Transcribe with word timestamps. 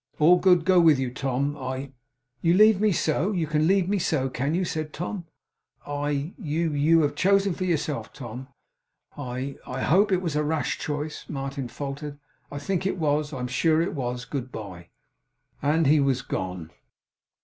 All 0.17 0.39
good 0.39 0.65
go 0.65 0.79
with 0.79 0.97
you, 0.97 1.11
Tom! 1.13 1.55
I' 1.55 1.91
'You 2.41 2.55
leave 2.55 2.81
me 2.81 2.91
so? 2.91 3.31
You 3.33 3.45
can 3.45 3.67
leave 3.67 3.87
me 3.87 3.99
so, 3.99 4.29
can 4.29 4.55
you?' 4.55 4.65
said 4.65 4.93
Tom. 4.93 5.27
'I 5.85 6.33
you 6.39 6.73
you 6.73 7.03
have 7.03 7.13
chosen 7.13 7.53
for 7.53 7.65
yourself, 7.65 8.11
Tom! 8.11 8.47
I 9.15 9.57
I 9.67 9.81
hope 9.81 10.11
it 10.11 10.23
was 10.23 10.35
a 10.35 10.43
rash 10.43 10.79
choice,' 10.79 11.25
Martin 11.29 11.67
faltered. 11.67 12.17
'I 12.51 12.57
think 12.57 12.87
it 12.87 12.97
was. 12.97 13.31
I 13.31 13.41
am 13.41 13.47
sure 13.47 13.79
it 13.79 13.93
was! 13.93 14.25
Good 14.25 14.51
bye!' 14.51 14.89
And 15.61 15.85
he 15.85 15.99
was 15.99 16.23
gone. 16.23 16.71